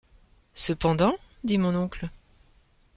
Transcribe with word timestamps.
Cependant? 0.55 1.15
dit 1.43 1.59
mon 1.59 1.75
oncle. 1.75 2.09